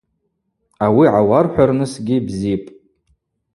Ауи 0.85 1.05
гӏауархӏвырнысгьи 1.11 2.17
бзипӏ. 2.25 2.69